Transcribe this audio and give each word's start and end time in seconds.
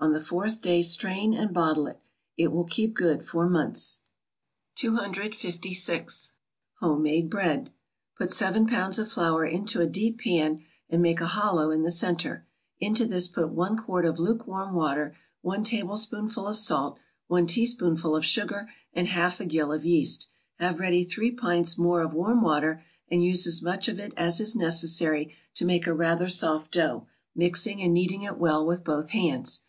On 0.00 0.12
the 0.12 0.20
fourth 0.20 0.62
day 0.62 0.82
strain 0.82 1.34
and 1.34 1.52
bottle 1.52 1.88
it; 1.88 1.98
it 2.36 2.52
will 2.52 2.62
keep 2.62 2.94
good 2.94 3.24
for 3.24 3.48
months. 3.48 4.02
256. 4.76 6.30
=Homemade 6.78 7.28
Bread.= 7.28 7.70
Put 8.16 8.30
seven 8.30 8.68
pounds 8.68 9.00
of 9.00 9.10
flour 9.10 9.44
into 9.44 9.80
a 9.80 9.88
deep 9.88 10.20
pan, 10.20 10.62
and 10.88 11.02
make 11.02 11.20
a 11.20 11.26
hollow 11.26 11.72
in 11.72 11.82
the 11.82 11.90
centre; 11.90 12.46
into 12.78 13.06
this 13.06 13.26
put 13.26 13.48
one 13.50 13.76
quart 13.76 14.04
of 14.06 14.20
luke 14.20 14.46
warm 14.46 14.72
water, 14.74 15.16
one 15.40 15.64
tablespoonful 15.64 16.46
of 16.46 16.56
salt, 16.56 16.96
one 17.26 17.48
teaspoonful 17.48 18.14
of 18.14 18.24
sugar, 18.24 18.70
and 18.92 19.08
half 19.08 19.40
a 19.40 19.46
gill 19.46 19.72
of 19.72 19.84
yeast; 19.84 20.28
have 20.60 20.78
ready 20.78 21.02
three 21.02 21.32
pints 21.32 21.76
more 21.76 22.02
of 22.02 22.14
warm 22.14 22.40
water, 22.40 22.84
and 23.10 23.24
use 23.24 23.48
as 23.48 23.62
much 23.62 23.88
of 23.88 23.98
it 23.98 24.12
as 24.16 24.38
is 24.38 24.54
necessary 24.54 25.34
to 25.56 25.64
make 25.64 25.88
a 25.88 25.92
rather 25.92 26.28
soft 26.28 26.70
dough, 26.70 27.08
mixing 27.34 27.82
and 27.82 27.92
kneading 27.92 28.22
it 28.22 28.38
well 28.38 28.64
with 28.64 28.84
both 28.84 29.10
hands. 29.10 29.62